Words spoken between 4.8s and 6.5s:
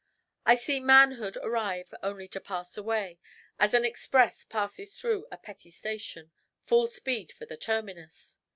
through a petty station,